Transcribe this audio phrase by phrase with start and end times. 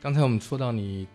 [0.00, 1.06] 刚才我们说到你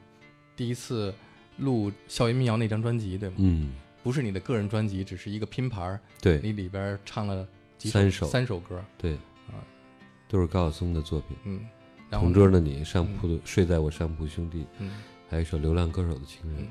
[0.56, 1.14] 第一次
[1.58, 3.36] 录《校园民谣》那张专辑，对吗？
[3.40, 3.72] 嗯，
[4.04, 6.00] 不是你的个人专辑，只是一个拼盘儿。
[6.22, 9.14] 对你里边唱了几三首三首歌，对
[9.48, 9.56] 啊，
[10.28, 11.38] 都是高晓松的作品。
[11.46, 11.62] 嗯，
[12.10, 14.92] 然后同桌的你，上铺的睡在我上铺兄弟，嗯，
[15.30, 16.62] 还有一首流浪歌手的情人。
[16.62, 16.68] 嗯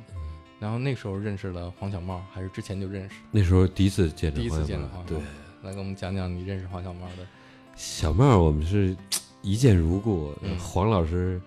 [0.63, 3.17] 然后那时候认识了黄小茂，还是之前就认识？
[3.33, 7.27] 那时候第一次见着第一次黄小帽见到黄小帽对，来给我们讲讲你认识黄小茂的。
[7.75, 8.97] 小茂，我们是
[9.43, 10.33] 一见如故。
[10.41, 11.43] 嗯黄老师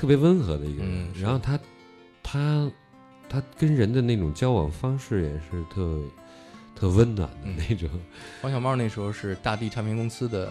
[0.00, 1.60] 特别温和的一个人，嗯然后他
[2.22, 2.70] 他
[3.28, 6.00] 他跟人的那种交往方式也是特
[6.74, 7.56] 特温暖的嗯。
[7.68, 7.86] 那种。
[8.40, 10.50] 黄小茂那时候是大地唱片公司的，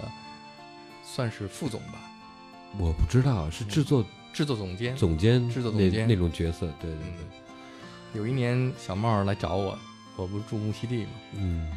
[1.03, 1.99] 算是副总吧，
[2.77, 4.95] 我不知道是制作制作总监。
[4.95, 6.07] 总监制作总监。
[6.07, 7.13] 那那种角色，对对嗯。
[8.13, 9.75] 对，有一年小茂来找我，
[10.15, 11.71] 我不是住木樨地嘛，嗯。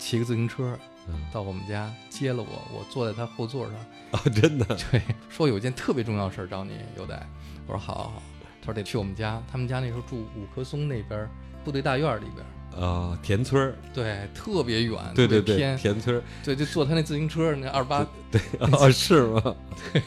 [0.00, 0.87] 骑个自行车嗯
[1.32, 3.74] 到我们家接了我，我坐在他后座上，
[4.12, 4.64] 啊，真的。
[4.90, 7.26] 对，说有一件特别重要的事儿找你，优待。
[7.66, 8.22] 我说好好好，
[8.60, 11.28] 他说得去我们家，他们家那时候住五棵松那边
[11.64, 19.54] 部队大院里边儿，啊，田村儿，对，特别远，对对对，偏，田村儿，对，就坐他那自行车，那二八，对 啊，是吗？
[19.92, 20.02] 对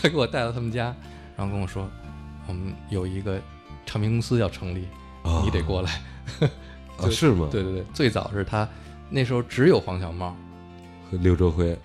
[0.00, 0.94] 他给我带到他们家，
[1.36, 1.88] 然后跟我说，
[2.46, 3.40] 我们有一个
[3.86, 4.86] 唱片公司要成立，
[5.22, 5.42] 啊。
[5.44, 6.00] 你得过来。
[6.98, 7.48] 啊，是吗？
[7.50, 8.68] 对对对，最早是他
[9.14, 10.34] 那时候只有黄小茂，
[11.10, 11.76] 和刘周辉，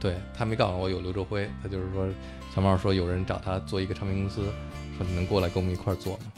[0.00, 2.08] 对他没告诉我有刘周辉，他就是说
[2.54, 4.42] 小茂说有人找他做一个唱片公司，
[4.96, 6.32] 说你能过来跟我们一块儿做吗？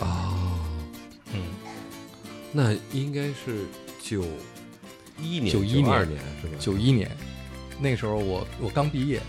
[0.00, 0.58] 哦，
[1.32, 1.42] 嗯，
[2.52, 3.66] 那应该是
[4.02, 4.24] 九
[5.20, 6.56] 一年、91二年年是吧？
[6.58, 7.08] 九一年，
[7.80, 9.20] 那时候我我刚毕业，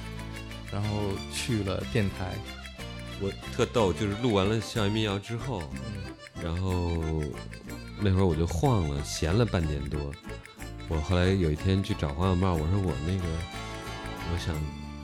[0.72, 0.90] 然后
[1.32, 2.34] 去了电台，
[3.22, 6.10] 我特逗，就是录完了《校园民谣》之后，嗯。
[6.42, 7.22] 然后
[8.02, 10.00] 那会儿我就晃了，闲了半年多。
[10.88, 13.24] 我后来有一天去找黄小茂，我说我那个
[14.32, 14.56] 我想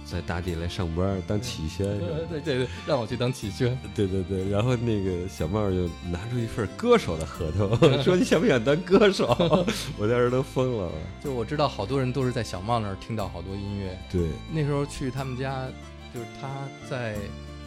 [0.06, 1.86] 在大地来上班当启轩。
[2.30, 9.28] 对对对，让我去当启轩，对对对，然后那个小茂就拿出一份歌手的合同， 说你想不想当歌手？
[9.98, 10.92] 我当时都疯了。
[11.24, 15.66] 就我知道好多人都是在小茂那儿听到好多音乐，对，那时候去他们家，
[16.14, 16.48] 就是他
[16.90, 17.16] 在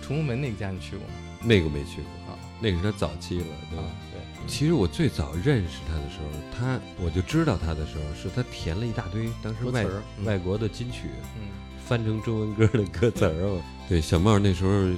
[0.00, 1.14] 崇文门那个家，你去过吗？
[1.42, 3.46] 那个没去过，啊那个是他早期了。
[3.70, 9.86] 对，啊，对，其实我最早认识他的时候，他我就知道他的时候，是他填了一大堆当时外
[10.24, 11.48] 外国的金曲，嗯。
[11.86, 13.62] 翻成中文歌的歌词儿哦。
[13.88, 14.90] 对，小茂那时候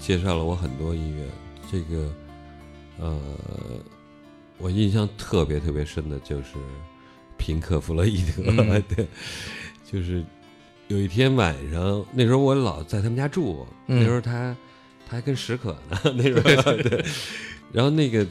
[0.00, 1.24] 介绍了我很多音乐，
[1.70, 2.12] 这个
[2.98, 3.20] 呃，
[4.58, 6.56] 我印象特别特别深的就是
[7.36, 8.82] 平克·弗洛伊德，嗯。
[8.92, 9.06] 对，
[9.88, 10.24] 就是
[10.88, 14.00] 有一天晚上，那时候我老在他们家住，嗯。
[14.00, 14.56] 那时候他他
[15.12, 16.42] 还跟史可呢， 那时候
[16.82, 17.04] 对，
[17.70, 18.26] 然后那个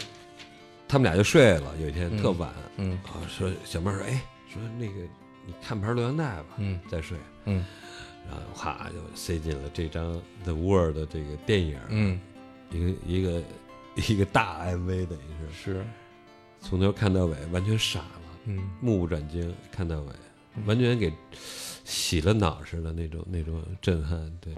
[0.88, 4.20] 他们俩就睡了，有一天特晚，嗯啊，说小妹儿说，哎，
[4.52, 4.94] 说那个
[5.46, 7.16] 你看盘录像带吧，嗯再睡，
[7.46, 7.64] 嗯。
[8.30, 12.20] 然后哗就塞进了这张《The World》的这个电影，嗯，
[12.70, 13.44] 一个一个
[13.96, 15.86] 一个大 MV 等于是是，
[16.62, 20.14] 从头看到尾，完全傻了，嗯目不转睛看到尾，
[20.56, 21.12] 嗯完全给
[21.84, 24.54] 洗了脑似的那种那种震撼，对。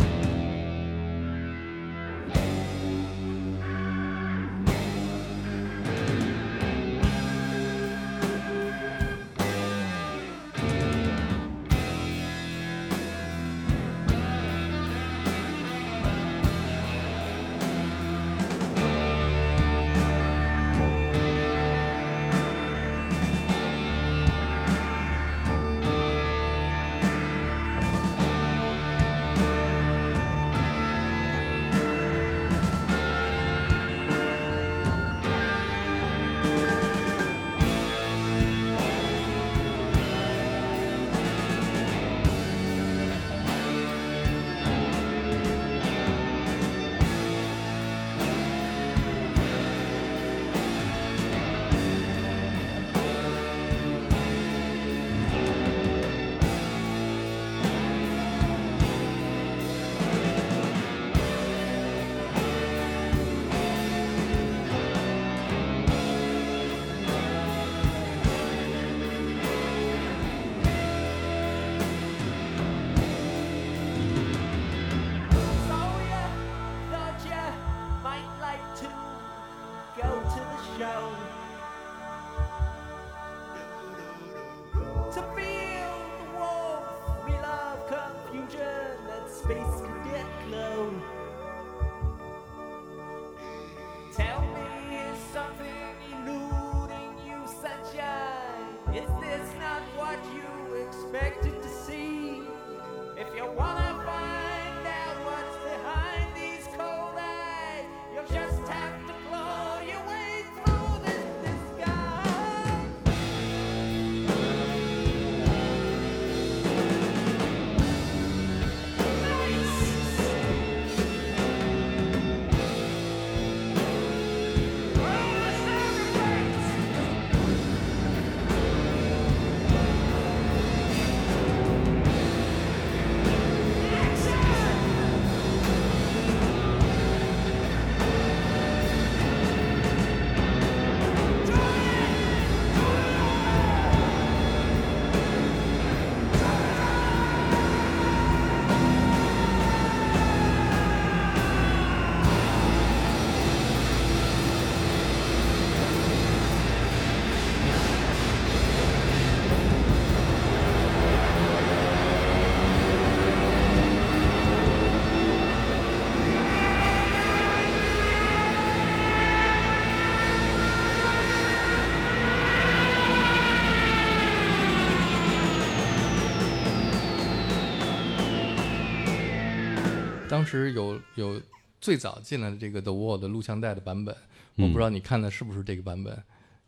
[180.44, 181.42] 当时有有
[181.80, 184.14] 最早进来的这个 The Wall 的录像带的版本，
[184.58, 186.22] 我不知道你看的是不是这个版本，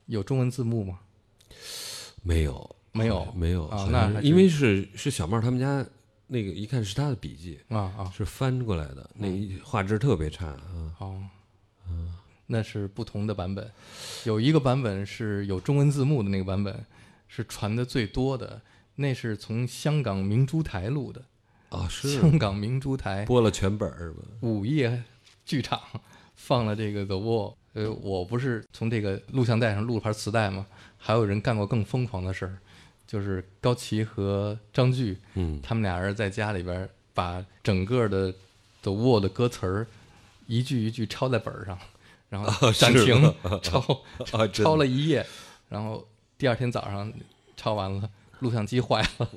[0.06, 1.02] 有中文字幕吗？
[2.24, 5.86] 没有，没有没有啊那因为是是小帽他们家
[6.28, 9.28] 那个，一看是他的笔记，啊啊是翻过来的，那
[9.62, 10.96] 画质特别差啊。
[11.00, 11.22] 哦，
[11.90, 13.70] 嗯那是不同的版本，
[14.24, 16.86] 有一个版本是有中文字幕的那个版本，
[17.28, 18.62] 是传的最多的，
[18.96, 21.26] 那是从香港明珠台录的，
[21.76, 24.22] 啊，是香港明珠台播了全本儿是吧？
[24.42, 25.04] 午夜
[25.46, 25.80] 剧场
[26.36, 27.56] 放了这个 The Wall。
[27.74, 30.66] 呃，我不是从这个录像带上录了盘磁带吗？
[30.98, 32.58] 还有人干过更疯狂的事儿，
[33.06, 38.34] 就是高旗和张炬，嗯，他们俩人在家里边把整个的
[38.82, 39.88] The Wall 的歌词儿
[40.48, 41.78] 一句一句抄在本儿上，
[42.30, 43.80] 然后暂停吗 抄
[44.32, 45.26] 啊，抄了一夜，
[45.68, 46.08] 然后
[46.38, 47.12] 第二天早上
[47.58, 49.30] 抄完了，录像机坏了。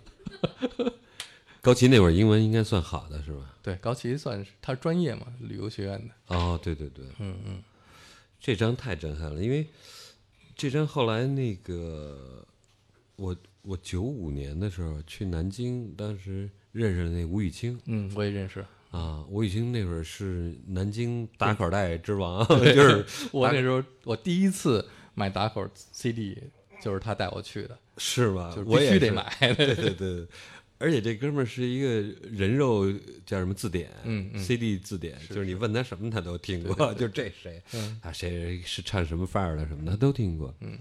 [1.60, 3.54] 高旗那会儿英文应该算好的是吧？
[3.62, 6.36] 对，高旗算是他专业嘛，旅游学院的。
[6.36, 7.62] 哦，对对对，嗯嗯
[8.40, 9.66] 这张太震撼了，因为
[10.56, 12.46] 这张后来那个
[13.16, 18.64] 我我九五年的时候去南京，当时认识了那吴雨清嗯，我也认识。
[18.90, 26.40] 啊，吴雨清那会儿是南京打口袋之王， 就是我那时候我第一次买打口 CD
[26.80, 28.50] 就是他带我去的，是吧？
[28.56, 29.30] 就是必须得买。
[29.40, 30.26] 对 对对，
[30.78, 31.88] 而且这哥们儿是一个
[32.30, 32.90] 人肉
[33.26, 34.40] 叫什么字典，嗯嗯。
[34.42, 38.00] C d 字典，就是你问他什么他都听过， 就这谁嗯。
[38.02, 40.54] 啊，谁是唱什么范儿的什么的他都听过。
[40.60, 40.78] 嗯，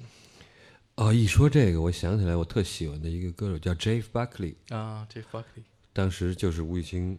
[0.95, 5.63] 哦，一说这个，我想起来我特喜欢的一个歌手叫 Jeff Buckley，啊，这 Buckley，
[5.93, 7.17] 当时就是吴雨清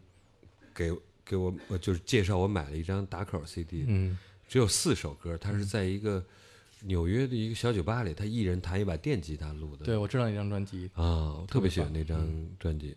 [0.74, 0.92] 给
[1.24, 4.16] 给我，我就是介绍我买了一张打口 CD，嗯。
[4.48, 6.24] 只有四首歌，他是在一个
[6.82, 9.84] 纽约的一个小酒吧里，他一人弹一把电吉他录的。
[9.84, 10.90] 对，我知道那张专辑。
[10.94, 12.96] 啊，我特别喜欢那张嗯专辑。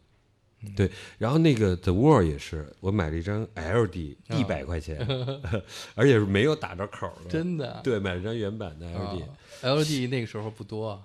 [0.75, 4.99] 对，然后那个 The Wall 也是，我买了一张 LD，一百块钱，
[5.95, 7.21] 而且是没有打着口儿的。
[7.21, 9.27] 哦真的对，买了张原版的 LD，、啊
[9.63, 11.01] ，LD 那个时候不多啊。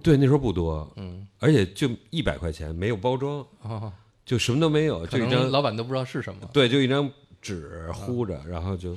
[0.00, 3.92] 对，那时候不多，嗯，而且就一百块钱，没有包装，哦，
[4.24, 6.48] 就什么都没有，就一张，老板都不知道是什么。
[6.52, 7.10] 对，就一张
[7.42, 8.96] 纸糊着，然后就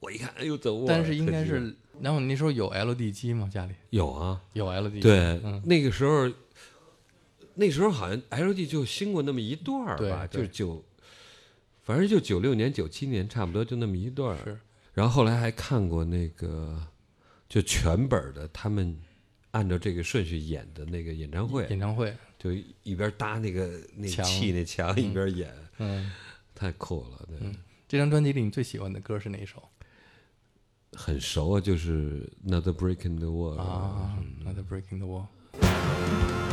[0.00, 3.48] 我一看，哎呦，The Wall，但是应该是，然后你那时候有 LD 机吗？
[3.52, 3.74] 家里？
[3.90, 5.00] 有啊，有 LD？
[5.00, 5.62] 对，嗯。
[5.64, 6.30] 那个时候，
[7.54, 10.84] 那时候好像 LD 就兴过那么一段儿吧，就九，
[11.82, 14.44] 反正就九六年、九七年差不多就那么一段儿。
[14.44, 14.58] 是。
[14.94, 16.86] 然后后来还看过那个，
[17.48, 18.96] 就全本的他们
[19.52, 22.14] 按照这个顺序演的那个演唱会，演唱会。
[22.38, 22.50] 就
[22.82, 24.24] 一边搭那个那墙。
[24.24, 26.10] 砌那墙一边演，嗯，
[26.56, 27.38] 太酷了，对，
[27.86, 29.62] 这张专辑里你最喜欢的歌是哪一首
[30.94, 36.51] 很熟啊，就是 Another Breaking the Wall 啊？Another Breaking the Wall。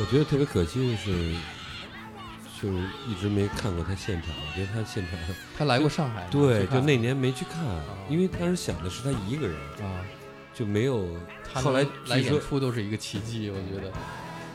[0.00, 1.34] 我觉得特别可惜的是，
[2.60, 4.30] 就是一直没看过他现场。
[4.30, 5.18] 我觉得他现场，
[5.58, 7.62] 他来过上海，对，就那年没去看，
[8.08, 10.00] 因为当时想的是他一个人，啊，
[10.54, 11.06] 就没有。
[11.52, 13.92] 他后来能来演出都是一个奇迹，我觉得。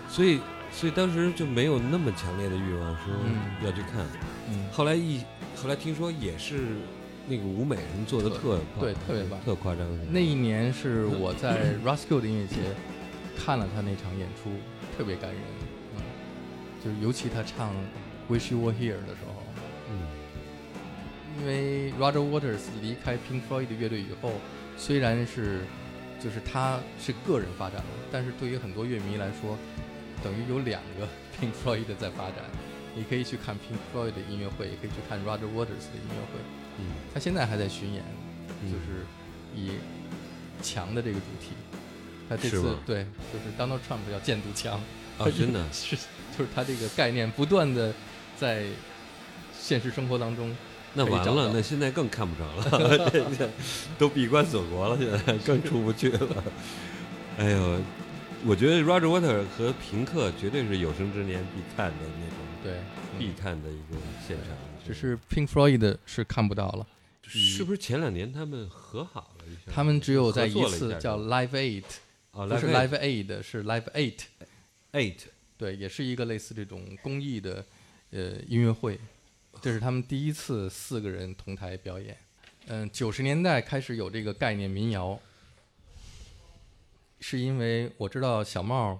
[0.09, 0.39] 所以
[0.71, 4.03] 所以当时就没有那么强烈的欲望说嗯要去看。
[4.49, 5.21] 嗯，后来一
[5.61, 6.77] 后来听说也是
[7.27, 9.85] 那个舞美什么做的特棒对特别棒特夸张。
[10.09, 12.55] 那一年是我在 Roscoe 的音乐节
[13.37, 14.51] 看了他那场演出，
[14.97, 15.41] 特别感人。
[15.95, 16.01] 嗯，
[16.83, 17.73] 就是尤其他唱
[18.33, 19.43] 《Wish You Were Here》的时候，
[19.91, 19.99] 嗯
[21.37, 24.31] 因为 Roger Waters 离开 Pink Floyd 乐队以后，
[24.77, 25.63] 虽然是
[26.23, 29.57] 就是他是个人发展了，但是对于很多乐迷来说，
[30.23, 31.05] 等于有两个
[31.37, 32.45] Pink Floyd 在发展。
[32.95, 36.39] 你可以去看 Pink Floyd 的音乐会，也可以去看 Roger Waters 的音乐会。
[36.79, 38.01] 嗯他现在还在巡演，
[38.63, 39.05] 嗯就是
[39.53, 39.71] 以
[40.61, 41.51] 强的这个主题。
[42.29, 44.79] 他这次对，就是 Donald Trump 要建堵墙，
[45.17, 45.95] 啊， 真的 是
[46.37, 47.93] 就是他这个概念不断的
[48.37, 48.65] 在
[49.59, 50.55] 现实生活当中
[50.93, 53.51] 那完了，那现在更看不着了，
[53.97, 56.43] 都闭关锁国了，现在更出不去了。
[57.37, 57.79] 哎呦，
[58.45, 62.73] 我觉得 Roger Water 和平克绝对是有生之年必看的那种对，
[63.13, 64.55] 嗯必看的一个现场。
[64.85, 66.85] 只是 Pink Floyd 的是看不到了，
[67.27, 69.71] 是不是前两年他们和好了一下？
[69.73, 71.83] 他们只有在一次叫 Live Eight，
[72.35, 75.19] 啊不是 Live Aid，是 Live Eight，Eight
[75.57, 77.65] 对，也是一个类似这种公益的
[78.11, 78.99] 呃音乐会，
[79.61, 82.17] 这是他们第一次四个人同台表演。
[82.67, 85.17] 嗯，九十年代开始有这个概念民谣，
[87.21, 88.99] 是因为我知道小帽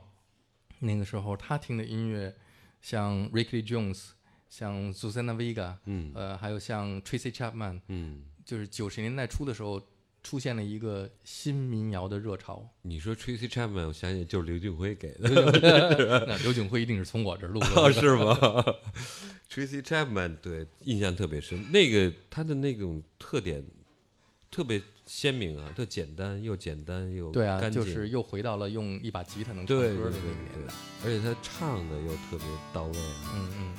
[0.79, 2.33] 那个时候他听的音乐，
[2.81, 4.11] 像 Ricky Jones，
[4.47, 6.13] 像 Susanna Vega，嗯。
[6.15, 9.81] 呃，还有像 Tracy Chapman，嗯，就是九十年代初的时候
[10.25, 12.67] 出现了一个新民谣的热潮。
[12.81, 15.29] 你说 Tracy Chapman，我想起就是刘俊辉给的，
[16.27, 18.35] 那刘景辉一定是从我这儿录的，哦， 是吗
[19.47, 23.63] ？Tracy Chapman 对印象特别深，那个他的那种特点
[24.49, 30.73] 特别鲜明啊，特简单又简单又对啊，干净就是又回到了用一把吉他能唱歌的那个年代。，
[31.05, 33.75] 而且他唱的又特别到位啊，嗯嗯，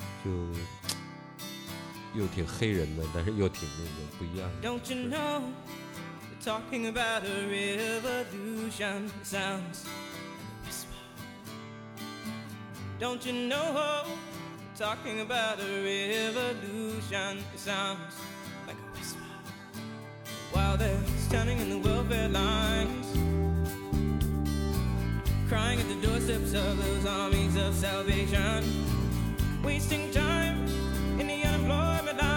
[2.13, 4.69] 就又挺黑人的，但是又挺那个不一样的。
[4.69, 5.41] Don't you know?
[6.47, 9.11] Talking about a revolution.
[9.21, 9.85] Sounds
[10.65, 10.93] whisper.
[13.01, 14.05] Don't you know?
[14.77, 17.43] Talking about a revolution.
[17.57, 18.15] Sounds
[18.65, 19.19] like a whisper.
[20.53, 23.07] While they're standing in the welfare lines,
[25.49, 28.63] crying at the doorsteps of those armies of salvation,
[29.65, 30.65] wasting time
[31.19, 32.36] in the unemployment lines,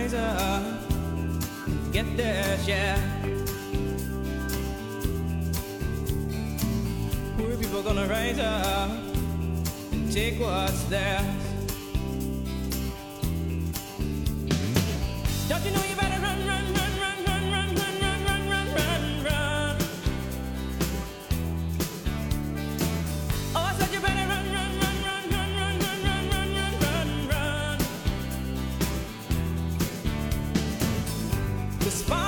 [0.00, 0.62] rise up,
[1.92, 2.96] get their share.
[7.36, 8.90] Poor people gonna rise up
[9.92, 11.22] and take what's theirs.
[15.48, 16.09] Don't you know you better
[31.90, 32.19] despite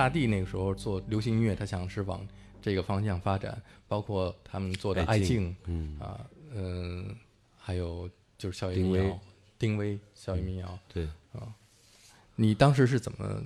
[0.00, 2.26] 大地那个时候做流行音乐，他想是往
[2.62, 6.18] 这个方向发展，包括他们做的《爱静》嗯，啊，
[6.54, 7.14] 嗯，
[7.58, 8.08] 还有
[8.38, 9.20] 就是校园民谣，
[9.58, 10.78] 丁薇校园民谣。
[10.90, 11.52] 对啊，
[12.34, 13.42] 你当时是怎么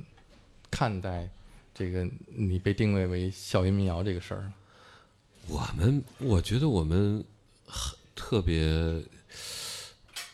[0.71, 1.29] 看待
[1.75, 4.53] 这个你被定位为校园民谣这个事儿？
[5.49, 7.25] 我们我觉得我们
[7.67, 9.03] 很特别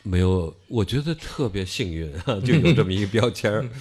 [0.03, 3.67] 没有，我觉得特别幸运啊，就有这么一个标签儿。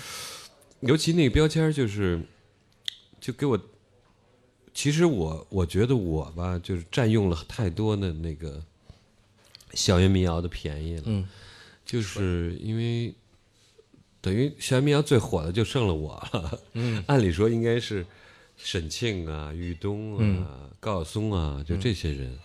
[0.80, 2.20] 尤其那个标签就是，
[3.20, 3.60] 就给我，
[4.72, 8.62] 其实我我觉得我吧，就是占用了太多的那个
[9.74, 11.02] 校园民谣的便宜了。
[11.06, 11.28] 嗯
[11.84, 13.12] 就是因为
[14.20, 16.60] 等于校园民谣最火的就剩了我了。
[16.74, 18.06] 嗯 按理说应该是
[18.56, 22.38] 沈庆啊、玉东啊、嗯高晓松啊，就这些人。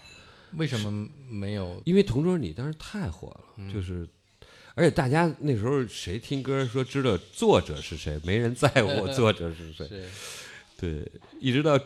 [0.58, 1.80] 为什么没有？
[1.86, 4.08] 因为《同桌你》当时太火了，嗯就是，
[4.76, 9.88] 而且大家那时候谁听歌说知道作者是谁，没人在乎 作者是谁。
[9.88, 10.04] 是
[10.78, 11.80] 对，一直到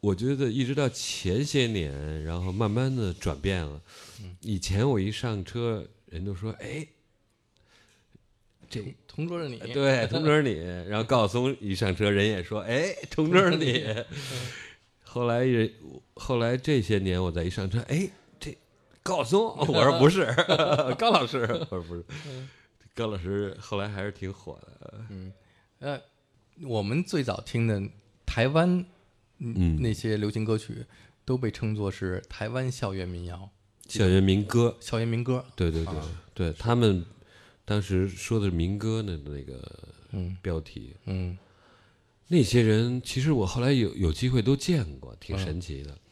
[0.00, 3.80] 我觉得一直到前些年，然后慢慢的转变了。
[4.22, 6.86] 嗯以前我一上车，人都说：“哎，
[8.68, 10.54] 这同桌是你，对，同桌是你。”
[10.88, 13.84] 然后高晓松一上车，人也说：“哎，同桌是你。
[15.04, 15.70] ”后来人，
[16.14, 18.21] 后来这些年我再一上车，哎，这
[19.02, 20.26] 高晓松， 我说不是，
[20.98, 22.04] 高老师，我说不是，
[22.94, 25.04] 高老师后来还是挺火的。
[25.10, 25.32] 嗯。
[25.80, 26.00] 呃，
[26.62, 27.82] 我们最早听的
[28.24, 28.84] 台湾
[29.38, 30.86] 嗯那些流行歌曲，
[31.24, 33.50] 都被称作是台湾校园民谣、
[33.88, 35.44] 校园民歌，校园民歌。
[35.56, 35.94] 对对对，
[36.34, 37.04] 对他们
[37.64, 39.60] 当时说的是民歌的那个
[40.12, 40.36] 嗯。
[40.40, 41.36] 标题，嗯，
[42.28, 45.38] 那些人其实我后来有有机会都见过，挺嗯。
[45.38, 45.90] 神奇的。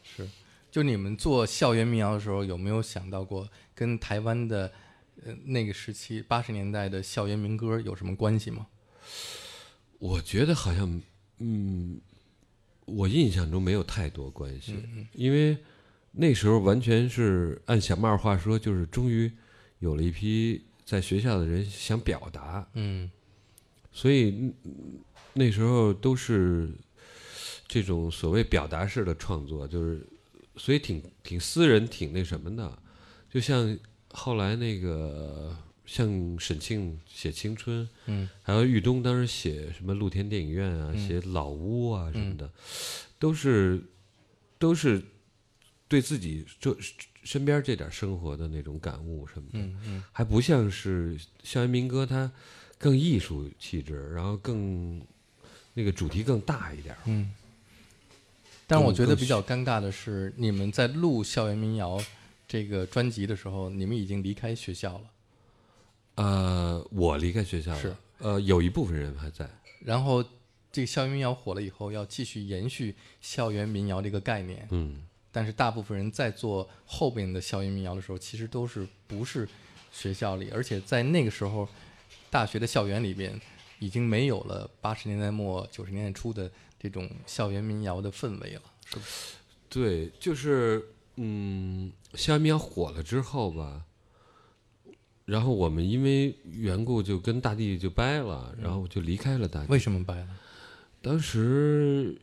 [0.71, 4.71] 就你们做校园民谣的时候，有没有想到过跟台湾的
[5.23, 8.65] 呃那个时期八十年代的校园民歌有什么关系吗？
[9.99, 11.01] 我觉得好像，
[11.39, 11.99] 嗯，
[12.85, 14.81] 我印象中没有太多关系，
[15.11, 15.57] 因为
[16.13, 19.31] 那时候完全是按小曼话说，就是终于
[19.79, 23.11] 有了一批在学校的人想表达，嗯。
[23.91, 25.03] 所以嗯
[25.33, 26.71] 那时候都是
[27.67, 30.07] 这种所谓表达式的创作，就是
[30.57, 32.77] 所以挺挺私人，挺那什么的。
[33.29, 33.77] 就像
[34.09, 42.51] 后来那个像沈庆写青春，嗯，还有豫东当时写什么露天电影院啊，写老屋啊什么的，
[43.17, 43.81] 都是
[44.59, 45.01] 都是
[45.87, 46.75] 对自己这
[47.23, 49.59] 身边这点生活的那种感悟什么的。
[49.59, 52.29] 嗯嗯还不像是校园民歌，它
[52.77, 55.01] 更艺术气质，然后更
[55.73, 56.95] 那个主题更大一点。
[57.05, 57.31] 嗯。
[58.71, 61.97] 但是我觉得比较尴尬的是，你们在录《校园民谣》
[62.47, 65.01] 这个专辑的时候，你们已经离开学校了。
[66.15, 69.45] 呃，我离开学校了，是呃，有一部分人还在，
[69.81, 70.23] 然后
[70.71, 74.65] 这个校园民谣火了以后，要继续延续校园民谣这个概念。
[74.71, 75.03] 嗯，
[75.33, 79.45] 但是大部分人在做后边的校园民谣的时候，其实都是不是
[79.91, 81.67] 学校里，而且在那个时候，
[82.29, 83.37] 大学的校园里边
[83.79, 86.49] 已经没有了八十年代末九十年代初的
[86.81, 89.35] 这种校园民谣的氛围了，是不是？
[89.69, 90.83] 对，就是
[91.17, 93.85] 嗯，校园民谣火了之后吧，
[95.25, 99.67] 然后我们因为缘故就跟大地就掰了，然后我就离开了大地。
[99.67, 100.27] 为什么掰了？
[101.03, 102.19] 当时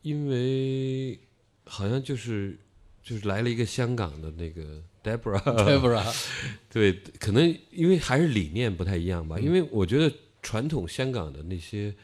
[0.00, 1.20] 因为
[1.64, 2.58] 好像就是
[3.02, 6.02] 就是来了一个香港的那个 Debra，Debra，？
[6.72, 9.38] 对，可能因为还是理念不太一样吧。
[9.38, 11.94] 因为我觉得传统香港的那些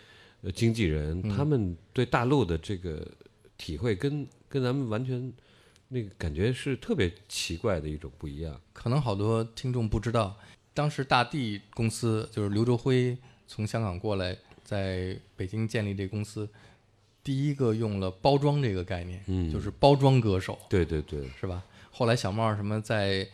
[0.45, 3.07] 呃经纪人，他们对大陆的这个
[3.57, 5.33] 体会跟跟咱们完全
[5.89, 8.61] 那个感觉是特别奇怪的一种不一样。
[8.73, 10.37] 可能好多听众不知道，
[10.75, 16.49] 当时大地公司就是刘卓辉从香港过来，在北京建立这公司，
[17.23, 20.59] 第一个用了包装这个概念，嗯就是包装歌手。
[20.69, 21.65] 对对对，是吧？
[21.91, 23.27] 后来小帽什么在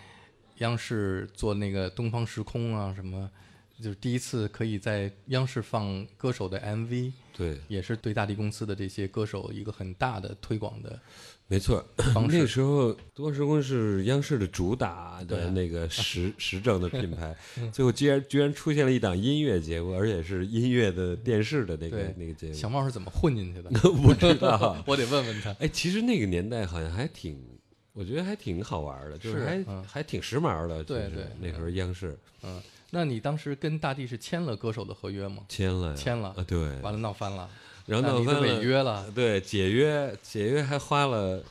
[0.59, 3.31] 央视做那个《东方时空》啊，什么
[3.81, 11.01] 就是第一次可以在央视放歌手的 MV，对，也是对大地公司的这些歌手一个很大的推广的
[11.49, 11.85] 没错。
[12.29, 17.35] 那时候，多时空是央视的主打的那个时 时政的品牌，
[17.73, 22.55] 最后居然居然出现了一档音乐节目，而且是音乐的电视的那个那个节目。
[22.55, 23.71] 小茂是怎么混进去的？
[23.81, 25.51] 不知道， 我得问问他。
[25.59, 27.37] 哎，其实那个年代好像还挺，
[27.93, 30.85] 我觉得还挺好玩的，就是还嗯还挺时髦的。
[30.85, 35.45] 对对那时候央视嗯，那你当时跟大地是签了歌手的合约吗？
[35.49, 36.35] 签了，签了。
[36.37, 37.49] 啊，对，完了闹翻了，
[37.87, 41.43] 然后闹翻了，违约了，对，解约解约还花了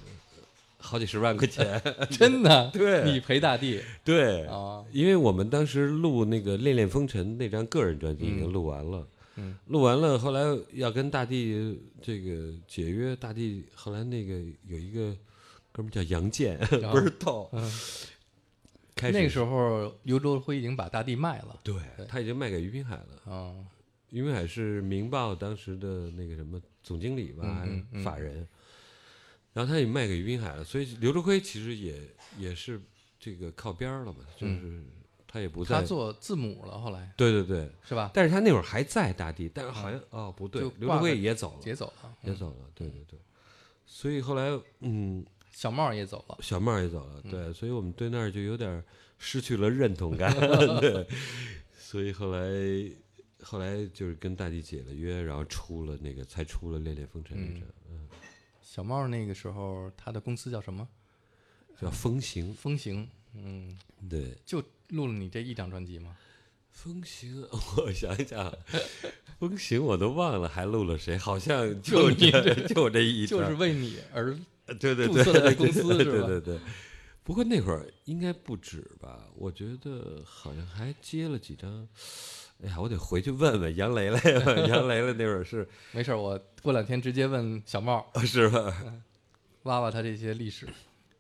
[0.78, 2.70] 好几十万块钱， 真的？
[2.76, 3.04] 对。
[3.04, 3.82] 你陪大地。
[4.04, 4.46] 对。
[4.48, 4.84] 啊？
[4.92, 9.56] 因为我们当时录那个《恋恋风尘》那张个人专辑已经录完了，嗯。
[9.68, 10.42] 录完了，后来
[10.74, 14.34] 要跟大地这个解约，大地后来那个
[14.68, 15.16] 有一个
[15.72, 17.50] 哥们叫杨健，后倍儿逗。
[19.00, 21.60] 嗯，开始那个时候刘周辉已经把大地卖了。
[21.64, 23.32] 对对他已经卖给于平海了。
[23.34, 23.56] 啊，
[24.10, 28.48] 于平海是《明报》当时的那个什么总经理吧，嗯还是嗯嗯法人。
[29.54, 32.00] 然后他也卖给于平海了，所以刘志辉其实也
[32.38, 32.80] 也是
[33.20, 34.84] 这个靠边儿了嘛，就是
[35.28, 35.76] 他也不在。
[35.76, 38.12] 嗯他做字母了，后来对对对，是吧？
[38.14, 43.20] 但是他那会儿还在大地，但是好像、哦不对就，刘志辉也走了，也走了，嗯也走了，对对对。
[43.86, 45.26] 所以后来嗯，
[45.60, 46.38] 小帽也走了。
[46.42, 48.82] 小帽也走了，嗯对，所以我们对那儿就有点儿
[49.18, 50.34] 失去了认同感，
[50.80, 51.06] 对，
[51.78, 52.40] 所以后来
[53.44, 58.08] 后来就是跟大地解了约，然后出了那个才出了《恋恋风尘》那嗯张，嗯，
[58.62, 60.88] 小帽那个时候他的公司叫什么？
[61.78, 63.06] 叫《风行》，风行。
[63.34, 63.78] 嗯，
[64.10, 66.16] 对，就录了你这一张专辑吗？
[66.82, 68.54] 风行， 我想想，
[69.38, 71.18] 风行我都忘了，还录了谁？
[71.18, 74.34] 好像 就就你这就这一张，就是为你而
[74.80, 76.60] 对对对，注册的公司对对对对。
[77.22, 79.26] 不过那会儿应该不止吧？
[79.36, 81.86] 我觉得好像还接了几张。
[82.64, 84.20] 哎呀，我得回去问问杨雷雷，
[84.68, 88.74] 杨雷雷那会儿是 没事儿，我过两天直接问小茂，是吧？
[89.64, 90.68] 挖挖他这些历史。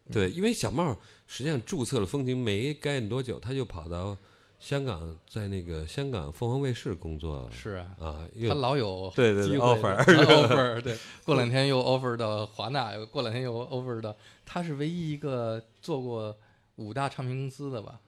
[0.09, 4.17] 对，因为小茂实际上注册了风行没干多久，他就跑到
[4.59, 7.51] 香港，在那个香港凤凰卫视工作了。
[7.51, 16.37] 是啊，啊，因他老有对对对 offer 的 offer，对，过两天又 offer 到华纳，又过两天又 offer 到，他是唯一一个做过
[16.75, 17.99] 五大唱片公司的吧？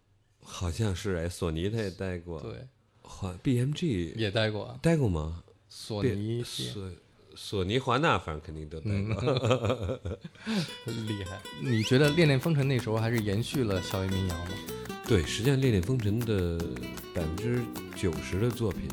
[0.43, 2.67] 好像是哎，索尼他也待过，对，
[3.01, 5.43] 华 BMG 也待过待过吗？
[5.69, 6.91] 索尼，索
[7.33, 9.99] 索尼、华纳，反正肯定都待嗯过。
[11.07, 11.39] 厉害。
[11.61, 14.51] 你觉得《恋恋风尘》那时候还是延续了校园民谣吗？
[15.12, 16.58] 对，实际上《恋恋风尘》的
[17.13, 17.60] 百分之
[17.97, 18.84] 九十的作品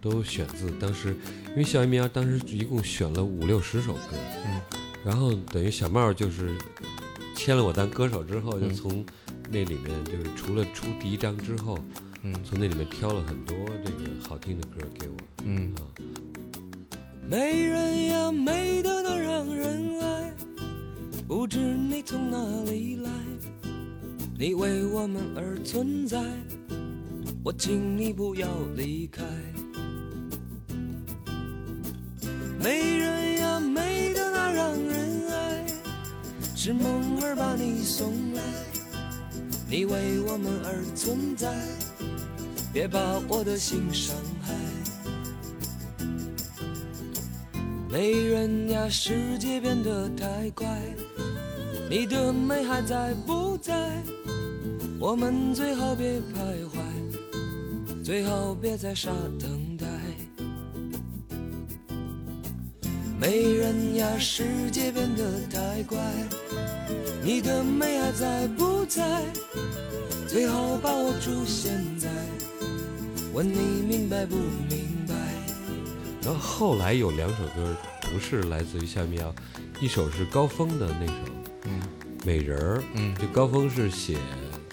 [0.00, 1.14] 都选自当时，
[1.50, 4.00] 因为校园民谣当时一共选了五六十首歌，
[4.46, 4.60] 嗯，
[5.04, 6.56] 然后等于小帽就是
[7.36, 8.74] 签了我当歌手之后，就嗯。
[8.74, 9.06] 从
[9.48, 11.78] 那里面就是除了出第一张之后，
[12.22, 12.34] 嗯。
[12.42, 15.14] 从那里面挑了很多这个好听的歌给我。
[15.44, 15.72] 嗯。
[15.76, 15.86] 啊，
[17.30, 20.34] 美人呀，美得那让人爱，
[21.28, 23.10] 不知你从哪里来，
[24.36, 26.20] 你为我们而存在，
[27.44, 29.22] 我请你不要离开。
[32.60, 35.66] 美人呀，美得那让人爱，
[36.56, 38.42] 是梦儿把你送来，
[39.70, 41.54] 你为我们而存在，
[42.72, 44.52] 别把我的心伤害。
[47.88, 50.66] 美人呀，世界变得太快，
[51.90, 53.90] 你的美还在不在？
[54.98, 59.86] 我们最好别徘徊，最好别再傻等待。
[63.20, 65.98] 美人呀，世界变得太快，
[67.22, 69.22] 你的美还在不在？
[70.26, 72.08] 最好把握住现在，
[73.32, 75.14] 问你明白不明白？
[76.22, 79.34] 然后后来有两首歌不是来自于校园民谣，
[79.80, 81.12] 一首是高峰的那首
[82.24, 83.14] 《美人儿》，嗯。
[83.16, 84.16] 就高峰是写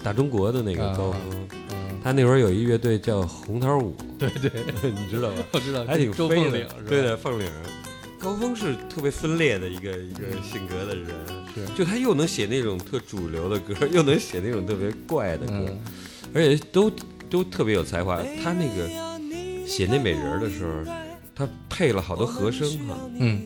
[0.03, 4.51] 大中国的那个啊高峰，嗯，他那会儿有一乐队叫红桃五，对对，
[4.91, 5.35] 你知道吧？
[5.53, 6.67] 我知道，还挺周飞的凤岭？
[6.87, 7.47] 对的，凤岭。
[8.19, 11.07] 高峰是特别分裂的一个一个性格的人，
[11.55, 11.65] 是。
[11.75, 15.79] 就他又能写那种特主流的歌， 又能写那种特别怪的歌，嗯。
[16.33, 16.91] 而且都
[17.29, 18.21] 都特别有才华。
[18.43, 18.87] 他那个
[19.67, 20.91] 写那美人儿的时候，
[21.35, 23.41] 他配了好多和声哈，嗯。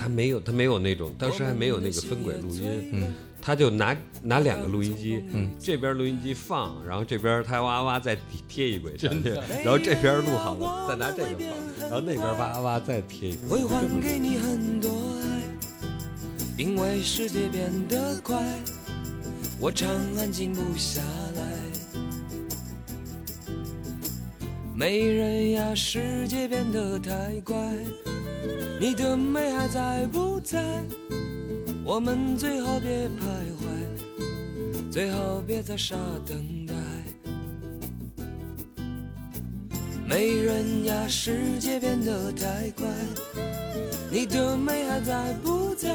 [0.00, 3.14] 他没有他没有那种，当时还没有那个分轨录音，嗯
[3.46, 8.16] 他就拿拿两个录音机，嗯，这边录音机放，然后这边他哇哇再
[8.48, 9.28] 贴一轨上去，
[9.62, 11.28] 然后这边录好了再拿这个
[11.78, 14.88] 放，然后那边哇哇再贴一轨，会还给你很多
[15.20, 15.26] 爱，
[16.56, 18.42] 因为世界变得快，
[19.60, 21.02] 我常安静不下
[21.36, 21.42] 来。
[24.74, 27.54] 没人呀，世界变得太快，
[28.80, 30.82] 你的美还在不在？
[31.86, 33.20] 我们最好别徘
[33.60, 35.94] 徊，最好别再傻
[36.26, 36.74] 等待。
[40.08, 42.86] 美人呀，世界变得太快，
[44.10, 45.90] 你的美还在不在？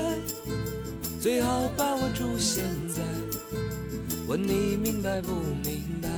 [1.20, 3.02] 最好把握住现在，
[4.28, 5.32] 问你明白不
[5.64, 6.10] 明白？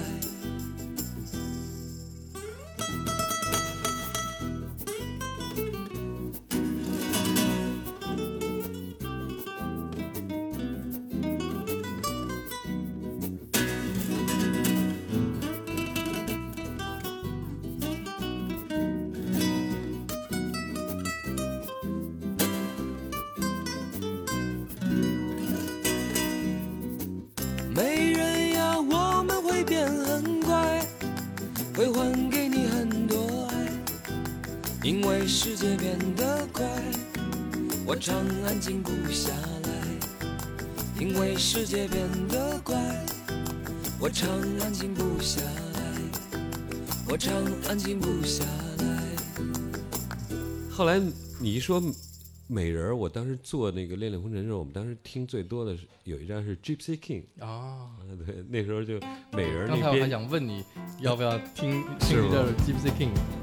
[35.22, 36.66] 为世界变得快，
[37.86, 39.70] 我常安静不下来。
[41.00, 42.76] 因为世界变得快，
[44.00, 44.28] 我常
[44.62, 45.80] 安静不下来。
[47.08, 47.32] 我常
[47.70, 48.44] 安静不下
[48.80, 49.04] 来。
[50.72, 51.00] 后来
[51.40, 51.80] 你一说
[52.48, 57.48] 美人儿，我当时做那个《恋恋风尘》的时候，我们当时听最多的是有一张是 Gypsy King，啊。
[57.48, 57.90] 啊，
[58.26, 58.96] 对，那时候就
[59.34, 60.66] 美人儿刚才我还想问你，
[61.00, 63.41] 要不要听 听一阵 Gypsy King？Ay,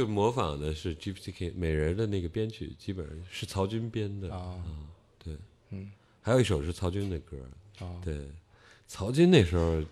[0.00, 4.54] 就模仿的是 Gypsy King 美人的那个编曲，基本上是曹军编的啊
[5.22, 5.36] 对，
[5.68, 5.90] 嗯，
[6.22, 7.36] 还有一首是曹军的歌，
[7.80, 8.26] 啊，对，
[8.86, 9.82] 曹军那时候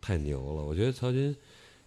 [0.00, 1.34] 太牛了，我觉得曹军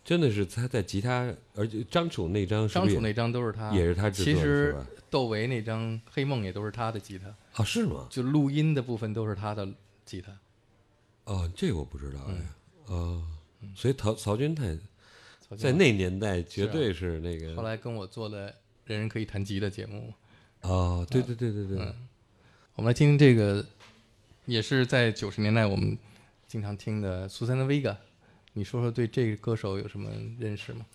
[0.03, 8.07] 真的是他在吉他，而且张楚那张是是张楚那张都是他，也是他制作的其实是吧窦唯那张《黑梦》也都是他的吉他，哦是吗？
[8.09, 9.65] 就录音的部分都是他的
[10.03, 10.37] 吉他。
[11.23, 12.35] 哦，这个我不知道哎，
[12.89, 13.27] 嗯哦，
[13.73, 14.81] 所以曹曹军太曹
[15.57, 18.49] 在那年代绝对是那个后来跟我做的
[18.85, 20.13] 《人人可以弹吉》的节目，
[20.61, 22.07] 哦，对对对对对，嗯
[22.75, 23.65] 我们来听听这个，
[24.45, 25.97] 也是在九十年代我们
[26.47, 27.97] 经常听的苏珊的 Vega。
[28.53, 30.09] 你说说对这个歌手有什么
[30.39, 30.85] 认识吗？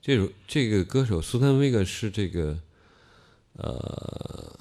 [0.00, 2.58] 这首这个歌手苏珊·维格是这个，
[3.54, 4.58] 呃，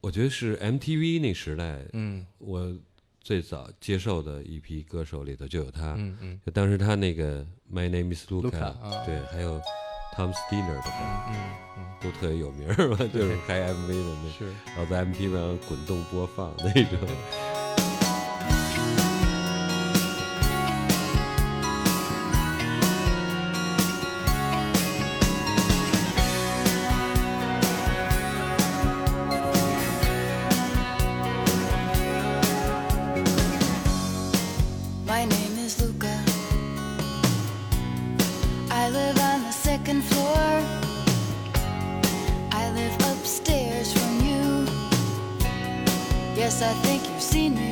[0.00, 2.76] 我觉得是 MTV 那时代，嗯我
[3.20, 5.94] 最早接受的一批歌手里头就有他。
[5.98, 8.74] 嗯嗯就当时他那个 My Name Is Luca，,
[9.06, 9.60] 对，还有
[10.16, 10.90] Tom Steiner 的歌
[11.28, 11.34] 嗯
[11.78, 14.46] 嗯，都特别有名儿吧，就是拍 MV 的那，是。
[14.66, 16.98] 然后在 MTV 上滚动播放那种。
[46.50, 47.69] 「Yes, I think you've seen me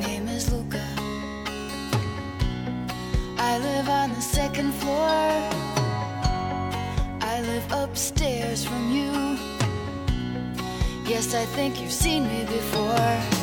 [0.00, 0.84] name is Luca.
[3.38, 5.08] I live on the second floor.
[7.20, 9.12] I live upstairs from you.
[11.04, 13.37] Yes, I think you've seen me before.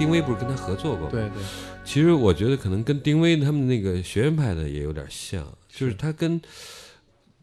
[0.00, 1.10] 丁薇不是跟他合作过吗？
[1.10, 1.42] 对对，
[1.84, 6.40] 其实我觉得可能跟丁薇他们那个学院派的也有点像，就是他跟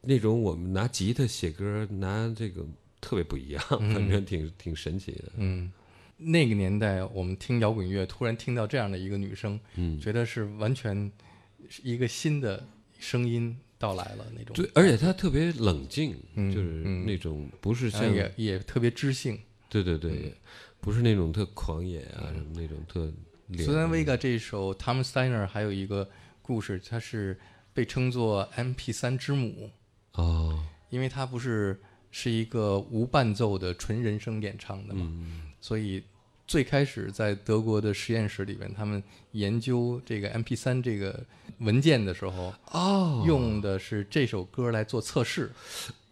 [0.02, 2.66] 那种我们拿吉他写歌拿这个
[3.00, 5.26] 特别不一样，反正挺挺神奇的。
[5.38, 5.72] 嗯，
[6.18, 11.12] 那个年代我们听摇滚乐，突然听到这样的一个女生，嗯，觉得是完全
[11.70, 14.56] 是一个新的声音到来了那种。
[14.56, 19.38] 对，而且她特别冷静，嗯就是嗯那种不是像也也特别知性。
[19.70, 20.34] 对对对，
[20.80, 23.12] 不是那种特狂野啊，什么那种特
[23.58, 26.10] 苏珊·维嘎这首 Tom Steiner 还有一个
[26.42, 27.40] 故事，它是
[27.74, 29.70] 被称作 MP 三之母，
[30.14, 31.80] 哦，因为它不是
[32.12, 36.04] 是一个无伴奏的纯人声演唱的嘛，嗯所以
[36.46, 41.26] 最开始在德国的实验室里边，他们研究这个 MP 三这个
[41.60, 45.52] 文件的时候，哦，用的是这首歌来做测试，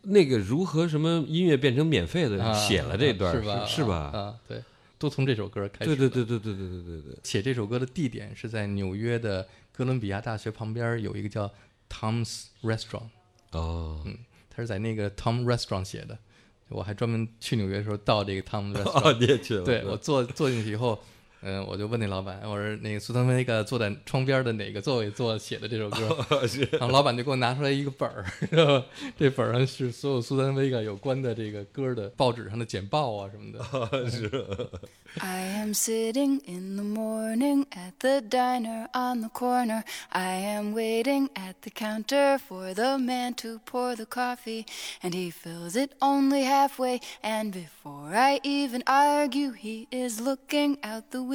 [0.05, 3.65] 那个如何什么音乐变成免费的，啊写了这段是吧？
[3.65, 3.95] 是吧？
[4.13, 4.63] 啊，对，
[4.97, 5.95] 都从这首歌开始。
[5.95, 11.51] 对对对对对对对对对，写这首歌的地点是在纽约的哥伦比亚大学旁边有一个叫
[11.89, 13.09] Tom's Restaurant，
[13.51, 14.17] 哦，嗯
[14.49, 16.17] 他是在那个 Tom Restaurant 写的。
[16.69, 19.63] 我还专门去纽约的时候到这个 Tom 哦，Restaurant，你也去了？
[19.63, 20.99] 对我坐坐进去以后，
[21.47, 26.47] 嗯、我就问那老板，我说那个苏丹维格坐在窗边的哪个座位坐写的这首歌？
[26.47, 28.83] 是然后老板就给我拿出来一个本儿，然后
[29.15, 33.61] 这本上是所有苏丹维格有关的这个歌的报纸上的简报啊什么的。
[35.19, 39.83] I am sitting in the morning at the diner on the corner.
[40.09, 44.65] I am waiting at the counter for the man to pour the coffee,
[45.03, 47.01] and he fills it only halfway.
[47.21, 51.34] And before I even argue, he is looking out the window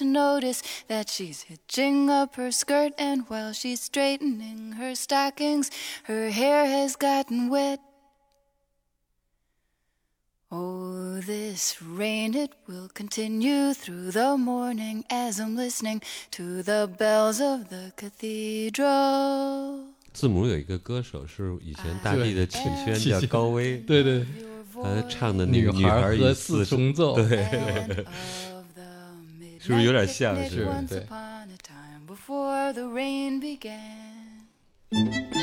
[0.00, 2.92] notice that she's hitching up her skirt.
[2.98, 5.70] And while she's straightening her stockings,
[6.04, 7.80] her hair has gotten wet.
[10.50, 16.00] Oh, this rain, it will continue through the morning as I'm listening
[16.30, 19.88] to the bells of the cathedral.
[20.12, 24.24] 字母有一个歌手是以前大地的启轩，叫启轩高威，对对，
[24.80, 28.06] 他唱的那女个女孩和以四四重奏，对，
[29.59, 31.05] 是不是有点像是是？
[34.89, 35.38] 对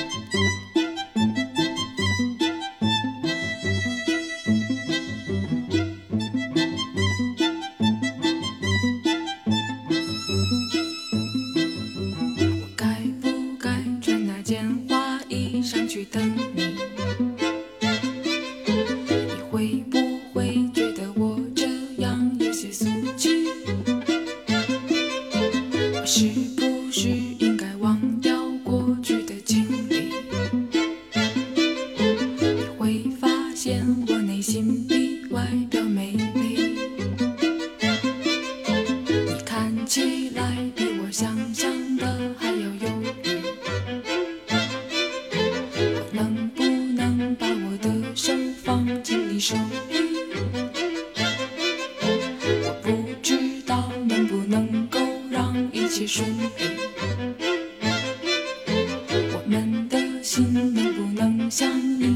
[60.37, 62.15] 心能不能相依，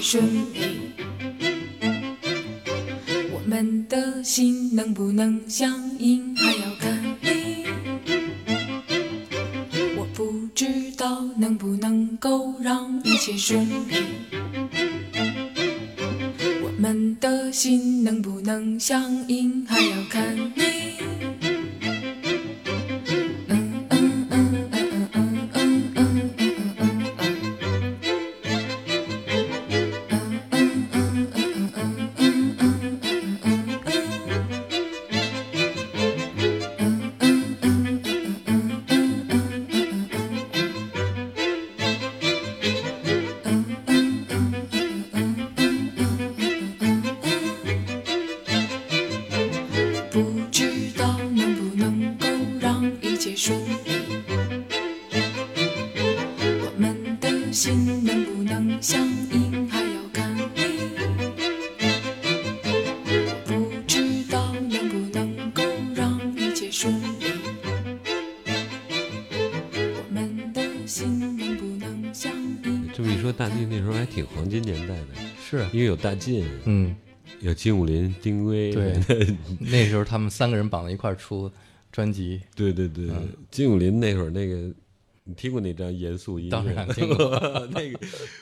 [0.00, 0.92] 顺利。
[3.32, 6.13] 我们的心能不能相依，
[75.94, 76.94] 有大晋，嗯，
[77.38, 79.00] 有金武林、丁薇，对，
[79.60, 81.50] 那时候他们三个人绑在一块儿出
[81.92, 83.28] 专辑，对对对，嗯。
[83.48, 84.74] 金武林那会儿那个，
[85.22, 86.50] 你听过那张严肃音乐？
[86.50, 87.16] 当然听过。
[87.70, 88.00] 那个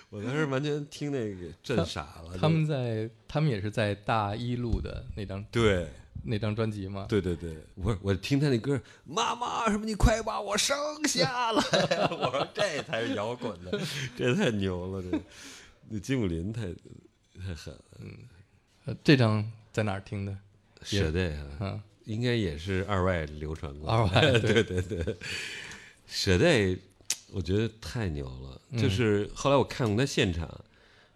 [0.08, 2.38] 我当时完全听那个震傻了。
[2.40, 5.86] 他们在他们也是在大一录的那张对。
[6.24, 10.76] 那张专辑嘛，对对对，我说我听他那歌，妈妈什么你快把我生
[11.08, 11.62] 下来，
[12.12, 13.80] 我说这才是摇滚的，
[14.16, 15.20] 这太牛了，这
[15.88, 16.66] 那金武林太
[17.46, 17.80] 太狠了，
[18.86, 20.36] 呃这张在哪儿听的？
[20.82, 21.46] 舍得啊。
[21.60, 23.88] 嗯，应该也是二外流传过。
[23.90, 25.16] 二外 对对对，
[26.06, 26.76] 舍代，
[27.32, 28.60] 我觉得太牛了。
[28.70, 30.64] 嗯就是后来我看过他现场，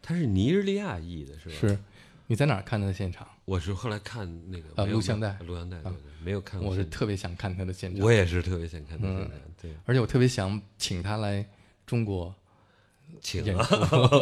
[0.02, 1.54] 他是尼日利亚裔的，是吧？。
[1.60, 1.78] 是，
[2.26, 3.26] 你在哪儿看的现场？
[3.44, 6.84] 我是后来看那个啊录像带录像带，对啊对，没有看过我是。
[6.86, 11.48] 特别想看他的现场，我也是特别想看他现场，对，而且我特别想请他来
[11.86, 12.34] 中国
[13.32, 13.56] 演请。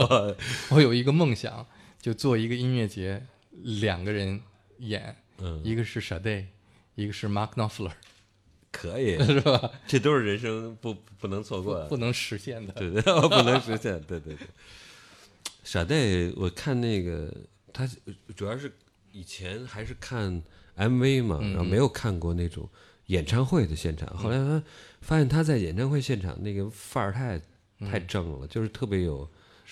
[0.70, 1.66] 我有一个梦想，
[2.04, 3.24] 就做一个音乐节，
[3.62, 4.38] 两个人
[4.80, 6.44] 演，嗯，一个是 Sade，
[6.96, 7.92] 一个是 Mark Knopfler，
[8.70, 9.70] 可以， 是吧？
[9.86, 12.74] 这都是人生不不能错过的，不能实现的。
[12.74, 14.46] 对对， 不能实现，对对对。
[15.62, 15.96] 傻代，
[16.36, 17.34] 我看那个
[17.72, 17.88] 他
[18.36, 18.70] 主要是
[19.10, 20.42] 以前还是看
[20.76, 22.68] MV 嘛，嗯然后没有看过那种
[23.06, 24.14] 演唱会的现场。
[24.14, 24.62] 后来他
[25.00, 27.40] 发现他在演唱会现场那个范儿太
[27.90, 29.26] 太正了，就是特别有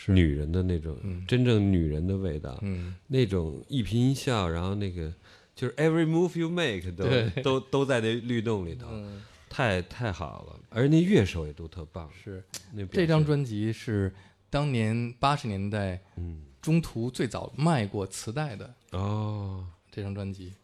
[0.08, 5.12] 女人的那种真正女人的味道，嗯，那种一颦一笑，然后那个
[5.54, 7.30] 就是 every move you make 都对。
[7.42, 9.22] 都都在那律动里头，嗯。
[9.48, 12.08] 太太好了，而那乐手也都特棒。
[12.24, 12.42] 是。
[12.72, 14.10] 那这张专辑是
[14.48, 16.42] 当年八十年代嗯。
[16.62, 20.54] 中途最早卖过磁带的哦，这张专辑。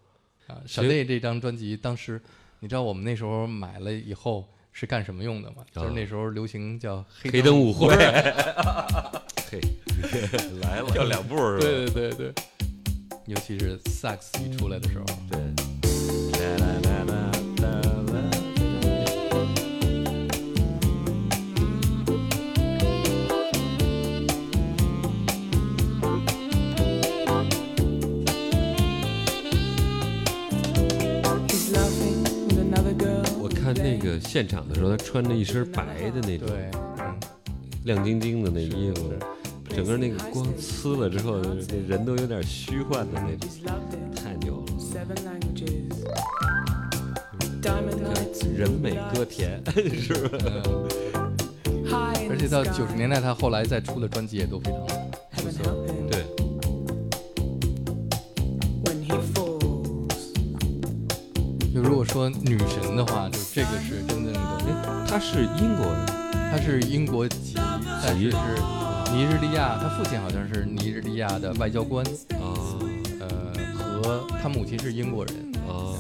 [0.47, 0.63] 啊。
[0.65, 2.19] 所以 Sade 这张专辑当时，
[2.61, 4.49] 你知道我们那时候买了以后
[4.79, 5.65] 是干什么用的嘛？
[5.75, 7.97] 就是那时候流行叫黑灯舞会会，
[9.51, 9.61] 嘿，
[10.61, 11.61] 来了，跳两步是吧？
[11.61, 12.45] 对对对对，
[13.27, 15.39] 尤其是萨克斯一出来的时候，对。
[34.39, 36.49] 现场的时候，他穿着一身白的那种，
[37.01, 37.13] 嗯，
[37.83, 39.13] 亮晶晶的那衣服，
[39.69, 43.51] 整个那个光呲了之后，那人都有点虚幻的那种，
[44.15, 44.71] 太牛了！
[48.57, 49.61] 人美歌甜，
[50.01, 50.39] 是吧？
[52.31, 54.87] 而且到九十年代，他后来再出的专辑也都非常
[55.37, 55.65] 出色。
[56.09, 56.23] 对，
[61.75, 64.03] 就如果说女神的话，就这个是
[65.31, 66.07] 是英国人，
[66.51, 67.55] 他是英国籍，
[68.03, 68.37] 但是是
[69.13, 72.03] 尼日利亚，他父亲好像是尼日利亚的外交官，
[72.41, 72.57] 啊
[73.21, 73.29] 呃，
[73.77, 75.35] 和他母亲是英国人。
[75.69, 75.93] 啊，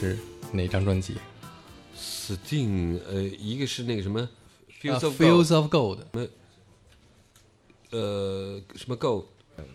[0.00, 0.16] 是
[0.52, 1.14] 哪张专辑
[1.94, 4.28] Sting，呃，一个是那个什么啊
[4.80, 5.98] Fields of Gold，Fields of Gold，
[7.90, 9.26] 呃，什么 Gold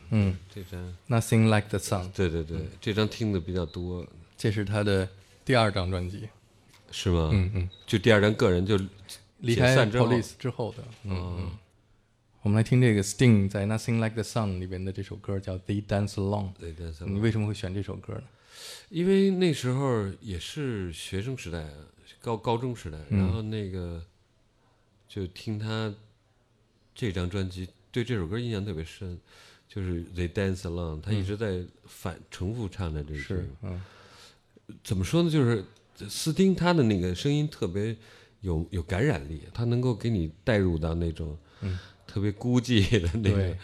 [0.09, 5.07] 嗯这张，，Nothing Like the Sun，对对对，这张听的比较多，这是他的
[5.45, 6.27] 第二张专辑，
[6.89, 7.29] 是吗？
[7.31, 8.79] 嗯嗯，就第二张个人就
[9.41, 11.51] 离开之后 Police 之后的，嗯嗯。
[12.41, 16.49] 我们来听这个 Sting 在 Nothing Like the Sun 里边的这首歌叫 They Dance Alone，
[17.05, 18.23] 你为什么会选这首歌呢？
[18.89, 21.73] 因为那时候也是学生时代啊，
[22.21, 24.03] 高高中时代，嗯然后那个
[25.07, 25.93] 就听他
[26.93, 29.19] 这张专辑，对这首歌印象特别深，
[29.67, 33.81] 就是 They Dance Alone，他一直在反重复唱的这是句。，嗯
[34.83, 35.29] 怎么说呢？
[35.29, 35.63] 就是
[36.09, 37.95] 斯汀他的那个声音特别
[38.41, 41.37] 有有感染力，他能够给你带入到那种
[42.07, 43.55] 特别孤寂的那个。，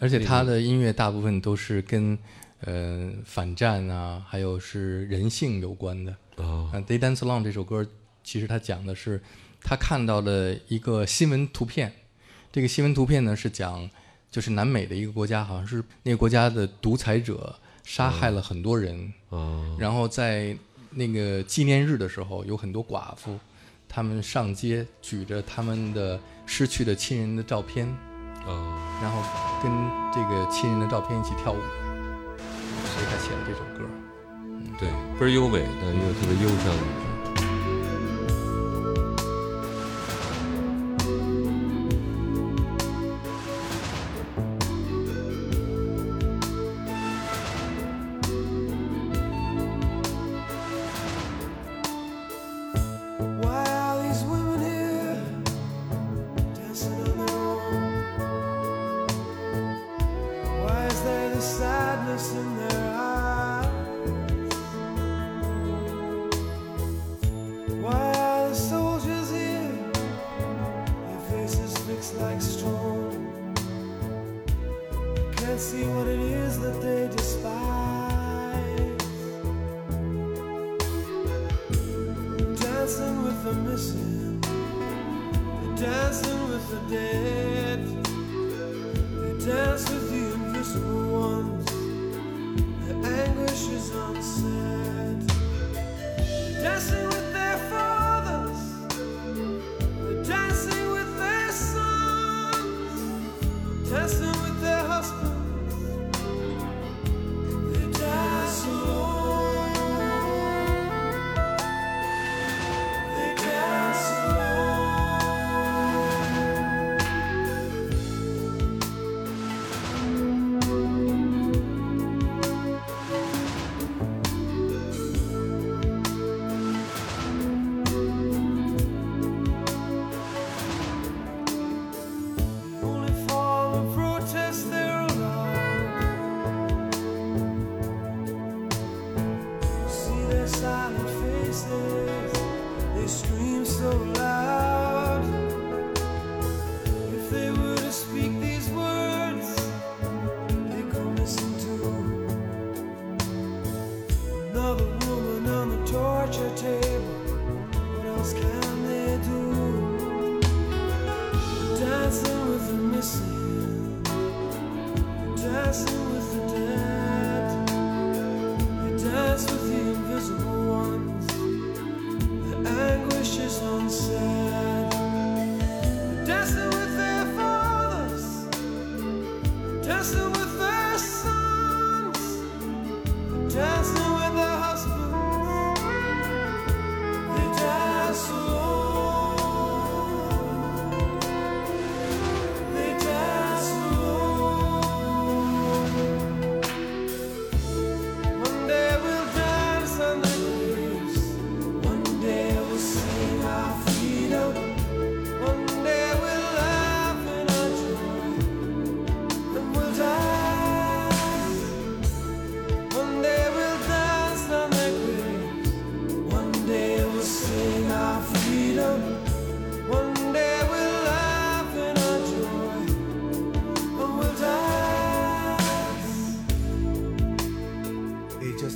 [0.00, 2.18] 而且他的音乐大部分都是跟
[2.60, 6.14] 呃反战啊，还有是人性有关的。
[6.36, 6.70] 哦。
[6.72, 7.86] 啊，《They Dance Alone》这首歌，
[8.22, 9.22] 其实他讲的是
[9.62, 11.92] 他看到了一个新闻图片。
[12.52, 13.88] 这个新闻图片呢是讲，
[14.30, 17.54] 就是南美的一个国家，好像是那个国家的独裁者
[17.84, 19.76] 杀害了很多人，哦。
[19.78, 20.56] 然后在
[20.90, 23.38] 那个纪念日的时候，有很多寡妇，
[23.88, 27.86] 他们上街举着他们的失去的亲人的照片，
[28.44, 29.22] 哦，然后
[29.62, 29.70] 跟
[30.12, 31.58] 这个亲人的照片一起跳舞，
[33.06, 33.88] 他写了这首歌。
[34.78, 34.88] 对，
[35.18, 37.09] 倍儿优美，但又特别忧伤。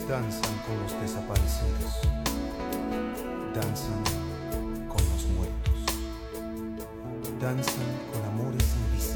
[0.09, 2.01] Danzan con los desaparecidos,
[3.55, 4.05] danzan
[4.87, 5.79] con los muertos,
[7.41, 9.14] danzan con amores invisibles,